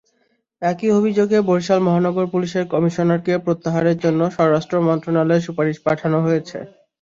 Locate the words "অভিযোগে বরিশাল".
0.91-1.79